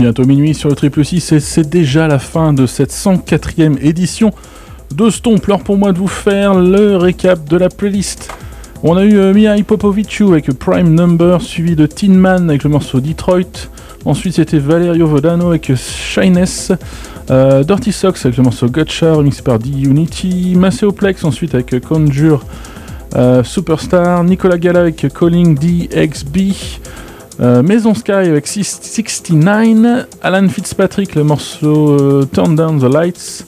[0.00, 4.30] Bientôt minuit sur le triple 6 et c'est déjà la fin de cette 104e édition
[4.94, 5.44] de Stomp.
[5.46, 8.30] L'heure pour moi de vous faire le récap de la playlist.
[8.82, 12.98] On a eu euh, Mia avec Prime Number, suivi de Tin Man avec le morceau
[12.98, 13.68] Detroit.
[14.06, 16.72] Ensuite, c'était Valerio Vodano avec Shyness.
[17.30, 20.54] Euh, Dirty Socks avec le morceau Gotcha, remixé par D-Unity.
[20.56, 22.42] Maceoplex ensuite avec Conjure
[23.16, 24.24] euh, Superstar.
[24.24, 26.54] Nicolas Gala avec Calling DXB.
[27.40, 33.46] Euh, Maison Sky avec 69, Alan Fitzpatrick, le morceau euh, Turn Down the Lights,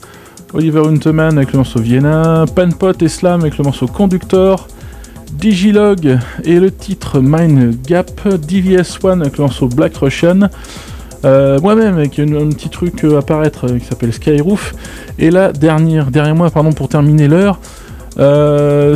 [0.55, 4.67] Oliver Hunteman avec le morceau Vienna, Panpot et Slam avec le morceau Conductor,
[5.35, 10.49] Digilog et le titre Mind Gap, DVS1 avec le morceau Black Russian,
[11.27, 14.75] euh, moi-même avec un, petit truc à apparaître qui s'appelle Skyroof,
[15.19, 17.61] et la dernière, derrière moi, pardon, pour terminer l'heure,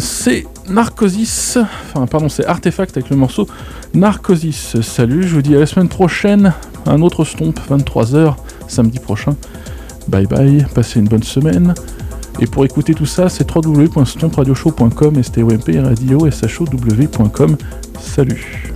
[0.01, 3.49] c'est Narcosis, enfin pardon, c'est Artefact avec le morceau
[3.95, 4.81] Narcosis.
[4.81, 6.53] Salut, je vous dis à la semaine prochaine,
[6.87, 8.35] un autre stomp, 23h,
[8.69, 9.37] samedi prochain.
[10.09, 11.75] Bye bye, passez une bonne semaine.
[12.41, 16.29] Et pour écouter tout ça, c'est www.stompradioshow.com, STOMP radio.
[18.01, 18.76] Salut.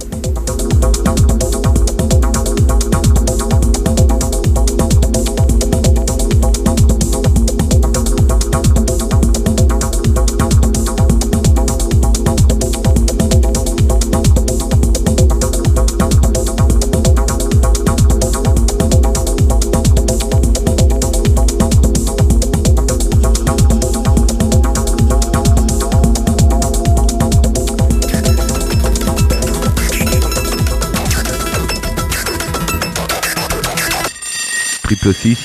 [35.02, 35.34] 6